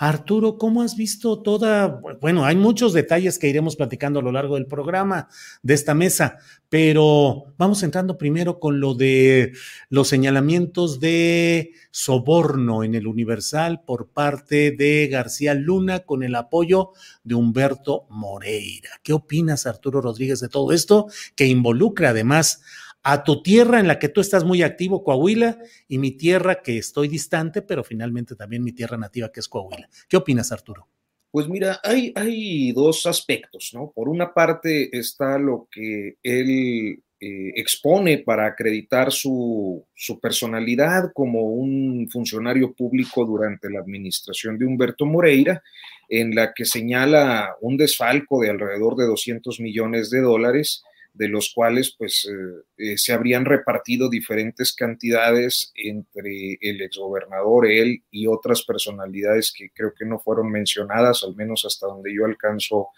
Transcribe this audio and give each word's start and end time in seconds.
Arturo, 0.00 0.58
¿cómo 0.58 0.82
has 0.82 0.96
visto 0.96 1.42
toda? 1.42 2.00
Bueno, 2.20 2.44
hay 2.44 2.54
muchos 2.54 2.92
detalles 2.92 3.36
que 3.36 3.48
iremos 3.48 3.74
platicando 3.74 4.20
a 4.20 4.22
lo 4.22 4.30
largo 4.30 4.54
del 4.54 4.66
programa 4.66 5.28
de 5.64 5.74
esta 5.74 5.92
mesa, 5.92 6.38
pero 6.68 7.52
vamos 7.58 7.82
entrando 7.82 8.16
primero 8.16 8.60
con 8.60 8.78
lo 8.78 8.94
de 8.94 9.54
los 9.88 10.06
señalamientos 10.06 11.00
de 11.00 11.72
soborno 11.90 12.84
en 12.84 12.94
el 12.94 13.08
Universal 13.08 13.82
por 13.84 14.10
parte 14.10 14.70
de 14.70 15.08
García 15.08 15.54
Luna 15.54 16.00
con 16.00 16.22
el 16.22 16.36
apoyo 16.36 16.92
de 17.24 17.34
Humberto 17.34 18.06
Moreira. 18.08 18.90
¿Qué 19.02 19.12
opinas, 19.12 19.66
Arturo 19.66 20.00
Rodríguez, 20.00 20.38
de 20.38 20.48
todo 20.48 20.70
esto 20.70 21.08
que 21.34 21.46
involucra 21.46 22.10
además 22.10 22.62
a 23.10 23.24
tu 23.24 23.42
tierra 23.42 23.80
en 23.80 23.88
la 23.88 23.98
que 23.98 24.10
tú 24.10 24.20
estás 24.20 24.44
muy 24.44 24.60
activo, 24.60 25.02
Coahuila, 25.02 25.58
y 25.88 25.96
mi 25.96 26.10
tierra 26.10 26.60
que 26.60 26.76
estoy 26.76 27.08
distante, 27.08 27.62
pero 27.62 27.82
finalmente 27.82 28.36
también 28.36 28.62
mi 28.62 28.72
tierra 28.72 28.98
nativa 28.98 29.32
que 29.32 29.40
es 29.40 29.48
Coahuila. 29.48 29.88
¿Qué 30.10 30.18
opinas, 30.18 30.52
Arturo? 30.52 30.86
Pues 31.30 31.48
mira, 31.48 31.80
hay, 31.82 32.12
hay 32.14 32.70
dos 32.72 33.06
aspectos, 33.06 33.70
¿no? 33.72 33.92
Por 33.94 34.10
una 34.10 34.34
parte 34.34 34.94
está 34.94 35.38
lo 35.38 35.68
que 35.70 36.18
él 36.22 37.02
eh, 37.18 37.52
expone 37.56 38.18
para 38.18 38.46
acreditar 38.46 39.10
su, 39.10 39.86
su, 39.94 40.20
personalidad 40.20 41.10
como 41.14 41.44
un 41.44 42.10
funcionario 42.10 42.74
público 42.74 43.24
durante 43.24 43.70
la 43.70 43.80
administración 43.80 44.58
de 44.58 44.66
Humberto 44.66 45.06
Moreira, 45.06 45.62
en 46.10 46.34
la 46.34 46.52
que 46.52 46.66
señala 46.66 47.56
un 47.62 47.78
desfalco 47.78 48.42
de 48.42 48.50
alrededor 48.50 48.96
de 48.96 49.06
200 49.06 49.60
millones 49.60 50.10
de 50.10 50.20
dólares 50.20 50.82
de 51.14 51.28
los 51.28 51.52
cuales 51.52 51.94
pues 51.96 52.28
eh, 52.30 52.64
eh, 52.76 52.98
se 52.98 53.12
habrían 53.12 53.44
repartido 53.44 54.08
diferentes 54.08 54.72
cantidades 54.72 55.72
entre 55.74 56.58
el 56.60 56.80
exgobernador, 56.80 57.66
él 57.66 58.02
y 58.10 58.26
otras 58.26 58.62
personalidades 58.62 59.52
que 59.52 59.70
creo 59.70 59.92
que 59.98 60.04
no 60.04 60.18
fueron 60.20 60.50
mencionadas, 60.50 61.24
al 61.24 61.34
menos 61.34 61.64
hasta 61.64 61.86
donde 61.86 62.14
yo 62.14 62.24
alcanzo 62.24 62.88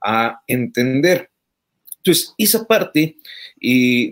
a 0.00 0.40
entender. 0.46 1.30
Entonces, 1.96 2.34
esa 2.36 2.66
parte, 2.66 3.16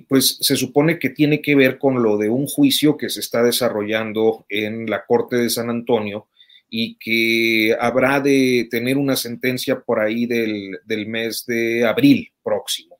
pues 0.08 0.38
se 0.40 0.56
supone 0.56 0.98
que 0.98 1.10
tiene 1.10 1.42
que 1.42 1.54
ver 1.54 1.78
con 1.78 2.02
lo 2.02 2.16
de 2.16 2.30
un 2.30 2.46
juicio 2.46 2.96
que 2.96 3.10
se 3.10 3.20
está 3.20 3.42
desarrollando 3.42 4.46
en 4.48 4.88
la 4.88 5.04
Corte 5.04 5.36
de 5.36 5.50
San 5.50 5.68
Antonio 5.68 6.28
y 6.70 6.96
que 6.96 7.76
habrá 7.78 8.18
de 8.20 8.66
tener 8.70 8.96
una 8.96 9.14
sentencia 9.14 9.80
por 9.80 10.00
ahí 10.00 10.24
del, 10.24 10.78
del 10.86 11.06
mes 11.06 11.44
de 11.46 11.84
abril 11.84 12.32
próximo. 12.42 12.91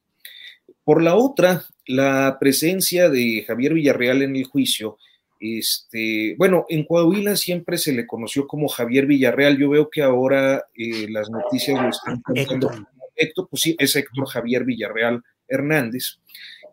Por 0.85 1.03
la 1.03 1.15
otra, 1.15 1.65
la 1.87 2.39
presencia 2.41 3.09
de 3.09 3.45
Javier 3.47 3.75
Villarreal 3.75 4.23
en 4.23 4.37
el 4.37 4.45
juicio, 4.45 4.99
este, 5.39 6.37
bueno, 6.39 6.67
en 6.69 6.85
Coahuila 6.85 7.37
siempre 7.37 7.77
se 7.77 7.93
le 7.93 8.07
conoció 8.07 8.47
como 8.47 8.69
Javier 8.69 9.07
Villarreal. 9.07 9.59
Yo 9.59 9.71
veo 9.71 9.91
que 9.91 10.03
ahora 10.03 10.65
eh, 10.77 11.09
las 11.11 11.31
noticias 11.31 11.83
lo 11.83 11.89
están 11.89 12.23
contando 12.23 12.71
Héctor, 13.17 13.49
pues 13.51 13.63
sí, 13.63 13.77
es 13.79 13.95
Héctor 13.97 14.27
Javier 14.29 14.65
Villarreal 14.65 15.23
Hernández. 15.49 16.19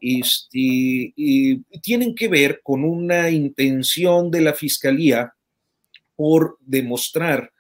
Este, 0.02 1.14
y 1.16 1.58
tienen 1.82 2.16
que 2.16 2.28
ver 2.28 2.62
con 2.64 2.84
una 2.84 3.30
intención 3.30 4.32
de 4.32 4.42
la 4.42 4.54
fiscalía 4.54 5.34
por 6.16 6.58
demostrar 6.62 7.52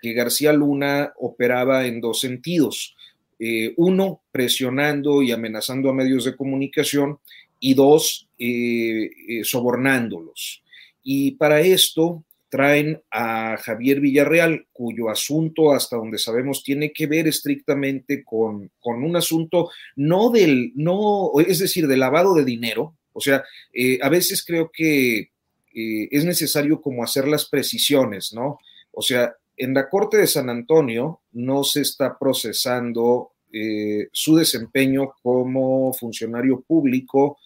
que 0.00 0.12
García 0.12 0.52
Luna 0.52 1.12
operaba 1.16 1.86
en 1.86 2.00
dos 2.00 2.20
sentidos. 2.20 2.96
Eh, 3.38 3.74
uno, 3.76 4.22
presionando 4.30 5.22
y 5.22 5.32
amenazando 5.32 5.90
a 5.90 5.94
medios 5.94 6.24
de 6.24 6.36
comunicación 6.36 7.18
y 7.58 7.74
dos, 7.74 8.28
eh, 8.38 9.10
eh, 9.28 9.44
sobornándolos. 9.44 10.62
Y 11.02 11.32
para 11.32 11.60
esto 11.60 12.24
traen 12.48 13.02
a 13.10 13.56
Javier 13.56 14.00
Villarreal, 14.00 14.66
cuyo 14.72 15.10
asunto, 15.10 15.72
hasta 15.72 15.96
donde 15.96 16.18
sabemos, 16.18 16.62
tiene 16.62 16.92
que 16.92 17.06
ver 17.06 17.26
estrictamente 17.26 18.22
con, 18.22 18.70
con 18.78 19.02
un 19.02 19.16
asunto 19.16 19.70
no 19.96 20.30
del, 20.30 20.72
no, 20.76 21.32
es 21.44 21.58
decir, 21.58 21.88
de 21.88 21.96
lavado 21.96 22.34
de 22.34 22.44
dinero. 22.44 22.96
O 23.12 23.20
sea, 23.20 23.44
a 24.02 24.08
veces 24.08 24.44
creo 24.44 24.70
que 24.72 25.30
es 25.72 26.24
necesario 26.24 26.80
como 26.80 27.02
hacer 27.02 27.26
las 27.26 27.48
precisiones, 27.48 28.32
¿no? 28.32 28.58
O 28.92 29.02
sea, 29.02 29.34
en 29.56 29.74
la 29.74 29.88
Corte 29.88 30.16
de 30.16 30.26
San 30.26 30.50
Antonio 30.50 31.20
no 31.32 31.64
se 31.64 31.82
está 31.82 32.18
procesando 32.18 33.32
eh, 33.52 34.08
su 34.12 34.34
desempeño 34.34 35.14
como 35.22 35.92
funcionario 35.92 36.62
público, 36.62 37.38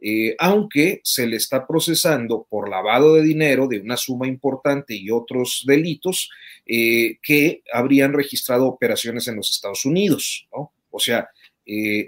eh, 0.00 0.36
aunque 0.38 1.00
se 1.02 1.26
le 1.26 1.36
está 1.36 1.66
procesando 1.66 2.46
por 2.48 2.68
lavado 2.68 3.14
de 3.14 3.22
dinero 3.22 3.66
de 3.66 3.80
una 3.80 3.96
suma 3.96 4.28
importante 4.28 4.94
y 4.94 5.10
otros 5.10 5.64
delitos 5.66 6.30
eh, 6.66 7.18
que 7.20 7.62
habrían 7.72 8.12
registrado 8.12 8.66
operaciones 8.66 9.26
en 9.26 9.36
los 9.36 9.50
Estados 9.50 9.84
Unidos. 9.84 10.46
O 10.90 11.00
sea, 11.00 11.28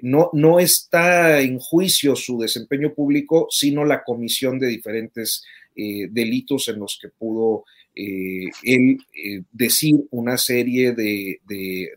no, 0.02 0.30
no 0.34 0.60
está 0.60 1.40
en 1.40 1.58
juicio 1.58 2.14
su 2.14 2.38
desempeño 2.38 2.94
público, 2.94 3.48
sino 3.50 3.84
la 3.84 4.04
comisión 4.04 4.60
de 4.60 4.68
diferentes 4.68 5.44
delitos 5.74 6.68
en 6.68 6.78
los 6.78 6.96
que 7.00 7.08
pudo 7.08 7.64
eh, 8.00 8.50
él 8.62 8.98
eh, 9.12 9.42
decir 9.50 9.96
una 10.12 10.38
serie 10.38 10.92
de, 10.92 11.40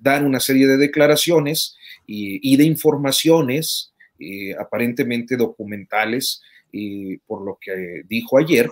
dar 0.01 0.25
una 0.25 0.39
serie 0.39 0.65
de 0.65 0.77
declaraciones 0.77 1.77
y, 2.07 2.57
de 2.57 2.63
informaciones 2.63 3.93
eh, 4.17 4.55
aparentemente 4.59 5.37
documentales, 5.37 6.41
por 7.27 7.45
lo 7.45 7.59
que 7.61 8.01
dijo 8.07 8.39
ayer, 8.39 8.67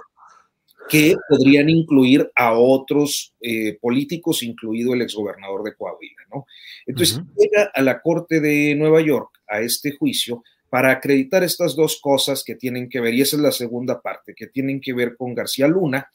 que 0.90 1.14
podrían 1.30 1.70
incluir 1.70 2.32
a 2.36 2.54
otros 2.54 3.36
políticos, 3.80 4.42
incluido 4.42 4.96
el 4.96 5.04
exgobernador 5.04 5.64
de 5.64 5.76
Coahuila, 5.76 6.24
¿no? 6.34 6.46
Entonces, 6.88 7.22
llega 7.38 7.70
a 7.74 7.82
la 7.84 8.02
Corte 8.02 8.40
de 8.40 8.74
Nueva 8.76 9.02
York 9.02 9.30
a 9.48 9.62
este 9.62 9.92
juicio 9.92 10.44
para 10.70 10.92
acreditar 10.92 11.44
estas 11.44 11.76
dos 11.76 12.00
cosas 12.02 12.44
que 12.44 12.56
tienen 12.56 12.90
que 12.90 13.00
ver, 13.00 13.14
y 13.14 13.22
esa 13.22 13.36
es 13.36 13.42
la 13.42 13.52
segunda 13.52 14.02
parte, 14.02 14.34
que 14.36 14.48
tienen 14.48 14.80
que 14.80 14.94
ver 14.94 15.16
con 15.18 15.34
García 15.34 15.68
Luna. 15.68 16.10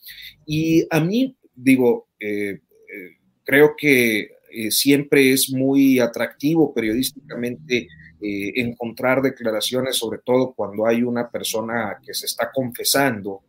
Y 0.46 0.86
a 0.90 1.00
mí, 1.00 1.36
digo, 1.54 2.08
eh, 2.20 2.60
eh, 2.60 3.10
creo 3.42 3.74
que 3.76 4.30
eh, 4.50 4.70
siempre 4.70 5.32
es 5.32 5.50
muy 5.50 5.98
atractivo 5.98 6.72
periodísticamente 6.72 7.88
encontrar 8.26 9.20
declaraciones, 9.20 9.96
sobre 9.96 10.20
todo 10.24 10.54
cuando 10.54 10.86
hay 10.86 11.02
una 11.02 11.28
persona 11.28 11.98
que 12.02 12.14
se 12.14 12.24
está 12.24 12.50
confesando 12.50 13.42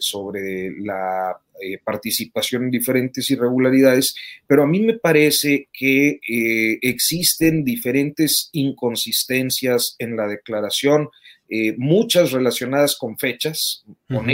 sobre 0.00 0.70
la 0.80 1.36
eh, 1.60 1.78
participación 1.84 2.64
en 2.64 2.70
diferentes 2.70 3.30
irregularidades, 3.30 4.14
pero 4.46 4.64
a 4.64 4.66
mí 4.66 4.80
me 4.80 4.98
parece 4.98 5.68
que 5.72 6.20
eh, 6.28 6.78
existen 6.82 7.64
diferentes 7.64 8.50
inconsistencias 8.52 9.94
en 9.98 10.16
la 10.16 10.26
declaración, 10.26 11.08
eh, 11.48 11.74
muchas 11.78 12.32
relacionadas 12.32 12.96
con 12.96 13.18
fechas, 13.18 13.84
con 14.08 14.28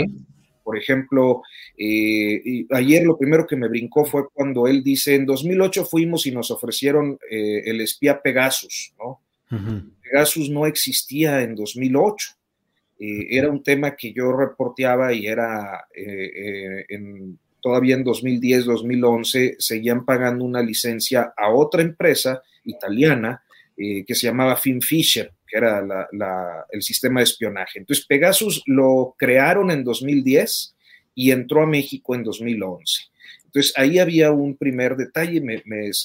por 0.69 0.77
ejemplo, 0.77 1.41
eh, 1.75 2.67
ayer 2.69 3.03
lo 3.03 3.17
primero 3.17 3.47
que 3.47 3.55
me 3.55 3.67
brincó 3.67 4.05
fue 4.05 4.29
cuando 4.31 4.67
él 4.67 4.83
dice, 4.83 5.15
en 5.15 5.25
2008 5.25 5.83
fuimos 5.83 6.27
y 6.27 6.31
nos 6.31 6.51
ofrecieron 6.51 7.17
eh, 7.27 7.63
el 7.65 7.81
espía 7.81 8.21
Pegasus, 8.21 8.93
¿no? 8.99 9.19
Pegasus 10.03 10.47
no 10.51 10.67
existía 10.67 11.41
en 11.41 11.55
2008. 11.55 12.38
Era 12.99 13.49
un 13.49 13.63
tema 13.63 13.95
que 13.95 14.11
yo 14.11 14.31
reporteaba 14.35 15.13
y 15.13 15.25
era 15.27 15.85
en, 15.95 17.39
todavía 17.61 17.95
en 17.95 18.03
2010, 18.03 18.65
2011, 18.65 19.55
seguían 19.57 20.05
pagando 20.05 20.43
una 20.43 20.61
licencia 20.61 21.33
a 21.37 21.49
otra 21.49 21.81
empresa 21.81 22.41
italiana 22.65 23.41
que 23.77 24.15
se 24.15 24.27
llamaba 24.27 24.57
FinFisher 24.57 25.31
que 25.49 25.57
era 25.57 26.07
el 26.69 26.81
sistema 26.81 27.21
de 27.21 27.23
espionaje. 27.23 27.79
Entonces, 27.79 28.05
Pegasus 28.05 28.61
lo 28.67 29.15
crearon 29.17 29.71
en 29.71 29.83
2010 29.83 30.75
y 31.15 31.31
entró 31.31 31.63
a 31.63 31.67
México 31.67 32.13
en 32.13 32.23
2011. 32.23 33.05
Entonces, 33.45 33.73
ahí 33.75 33.97
había 33.97 34.31
un 34.31 34.55
primer 34.55 34.95
detalle, 34.95 35.41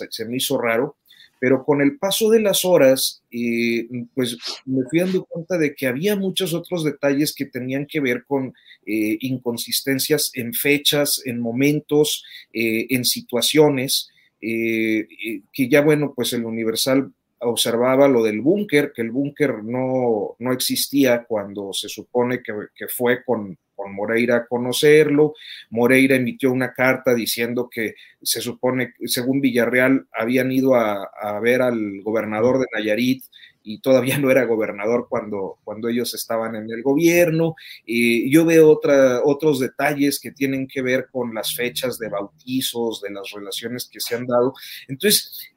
se 0.09 0.25
me 0.25 0.37
hizo 0.37 0.59
raro, 0.59 0.97
pero 1.45 1.63
con 1.63 1.83
el 1.83 1.99
paso 1.99 2.31
de 2.31 2.41
las 2.41 2.65
horas, 2.65 3.23
eh, 3.31 3.87
pues 4.15 4.39
me 4.65 4.83
fui 4.89 5.01
dando 5.01 5.27
cuenta 5.27 5.59
de 5.59 5.75
que 5.75 5.87
había 5.87 6.17
muchos 6.17 6.55
otros 6.55 6.85
detalles 6.85 7.35
que 7.35 7.45
tenían 7.45 7.85
que 7.85 8.01
ver 8.01 8.25
con 8.25 8.55
eh, 8.87 9.19
inconsistencias 9.21 10.31
en 10.33 10.55
fechas, 10.55 11.21
en 11.27 11.39
momentos, 11.39 12.25
eh, 12.51 12.87
en 12.89 13.05
situaciones, 13.05 14.09
que 14.41 15.69
ya, 15.69 15.83
bueno, 15.83 16.15
pues 16.17 16.33
el 16.33 16.47
Universal 16.47 17.13
observaba 17.41 18.09
lo 18.09 18.23
del 18.23 18.41
búnker, 18.41 18.93
que 18.97 19.03
el 19.03 19.11
búnker 19.11 19.63
no, 19.63 20.37
no, 20.39 20.53
existía 20.55 21.25
cuando 21.25 21.75
se 21.75 21.91
supone 21.91 22.43
que 22.43 22.89
fue 22.89 23.23
con, 23.23 23.59
con, 23.75 23.95
Moreira 23.95 24.37
a 24.37 24.47
conocerlo. 24.47 25.35
Moreira 25.71 26.17
emitió 26.17 26.51
una 26.51 26.73
carta 26.73 27.15
diciendo 27.15 27.69
que 27.71 27.95
se 28.23 28.41
supone, 28.41 28.95
según 29.05 29.41
Villarreal, 29.41 30.07
habían 30.13 30.51
ido 30.53 30.75
a, 30.75 31.09
ver 31.41 31.63
al 31.63 32.01
gobernador 32.03 32.59
de 32.59 32.67
Nayarit 32.73 33.25
y 33.63 33.81
todavía 33.81 34.19
no 34.19 34.31
era 34.31 34.45
gobernador 34.45 35.07
cuando, 35.09 35.59
cuando 35.65 35.89
ellos 35.89 36.15
estaban 36.15 36.55
en 36.55 36.71
el 36.71 36.83
gobierno. 36.83 37.55
y 37.85 38.31
yo 38.31 38.45
veo 38.45 38.71
otra, 38.71 39.23
otros 39.25 39.59
detalles 39.61 40.21
que 40.21 40.33
tienen 40.33 40.69
que 40.69 40.83
ver 40.83 41.07
con 41.11 41.35
las 41.35 41.55
fechas 41.55 41.99
de 41.99 42.09
bautizos, 42.09 43.01
de 43.01 43.11
las 43.11 43.31
relaciones 43.31 43.89
que 43.91 44.01
se 44.01 44.15
han 44.15 44.27
dado. 44.27 44.55
Entonces, 44.89 45.55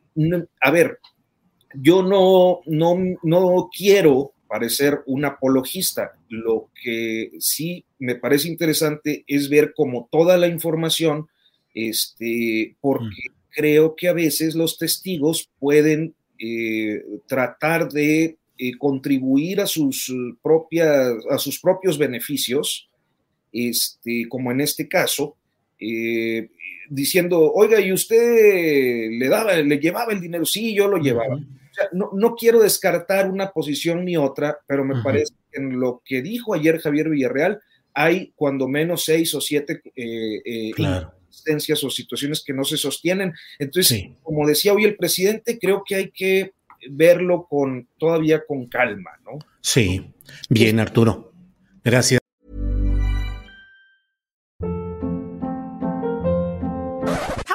a 0.62 0.72
ver, 0.72 1.00
yo 1.76 2.02
no, 2.02 2.62
no, 2.66 3.70
quiero 3.76 4.34
parecer 4.48 5.02
un 5.06 5.26
apologista. 5.26 6.14
Lo 6.30 6.70
que 6.82 7.32
sí 7.40 7.86
me 8.00 8.16
parece 8.16 8.48
interesante 8.48 9.24
es 9.28 9.50
ver 9.50 9.74
como 9.76 10.08
toda 10.12 10.38
la 10.38 10.48
información, 10.48 11.28
este, 11.74 12.76
porque 12.82 13.06
mm. 13.06 13.34
creo 13.50 13.96
que 13.96 14.08
a 14.08 14.14
veces 14.14 14.56
los 14.56 14.78
testigos 14.78 15.50
pueden 15.60 16.16
eh, 16.40 17.04
tratar 17.28 17.90
de 17.90 18.38
eh, 18.58 18.78
contribuir 18.78 19.62
a 19.62 19.68
sus, 19.68 20.14
propias, 20.42 21.14
a 21.30 21.38
sus 21.38 21.60
propios 21.60 21.98
beneficios, 21.98 22.90
este, 23.52 24.28
como 24.30 24.52
en 24.52 24.62
este 24.62 24.88
caso, 24.88 25.36
eh, 25.80 26.50
diciendo, 26.90 27.52
oiga, 27.54 27.80
¿y 27.80 27.92
usted 27.92 29.10
le 29.12 29.28
daba, 29.28 29.56
le 29.56 29.78
llevaba 29.78 30.14
el 30.14 30.22
dinero? 30.22 30.46
Sí, 30.46 30.74
yo 30.74 30.88
lo 30.88 30.98
llevaba 30.98 31.38
no, 31.92 32.36
quiero 32.36 32.60
descartar 32.62 33.30
una 33.30 33.52
posición 33.52 34.06
ni 34.06 34.18
otra, 34.18 34.60
pero 34.68 34.84
me 34.84 35.02
parece 35.02 35.34
que 35.52 35.60
en 35.60 35.80
lo 35.80 36.02
que 36.04 36.22
dijo 36.22 36.54
ayer 36.54 36.80
Javier 36.80 37.10
Villarreal 37.10 37.60
hay 37.94 38.34
cuando 38.36 38.68
menos 38.68 39.06
seis 39.06 39.34
o 39.34 39.42
siete 39.42 39.82
eh, 39.96 40.42
eh 40.46 40.72
o 41.84 41.90
situaciones 41.90 42.44
que 42.44 42.54
no 42.54 42.64
se 42.64 42.78
sostienen. 42.78 43.34
Entonces, 43.60 44.10
como 44.24 44.48
decía 44.48 44.74
hoy 44.74 44.86
el 44.86 44.96
presidente, 44.96 45.58
creo 45.60 45.84
que 45.86 45.96
hay 45.96 46.12
que 46.12 46.54
verlo 46.90 47.48
con 47.50 47.88
todavía 47.98 48.46
con 48.46 48.68
calma, 48.68 49.12
¿no? 49.24 49.40
Sí, 49.62 50.14
bien, 50.50 50.80
Arturo. 50.80 51.32
Gracias. 51.84 52.20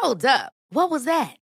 Hold 0.02 0.24
up. 0.24 0.52
What 0.70 0.90
was 0.90 1.04
that? 1.04 1.41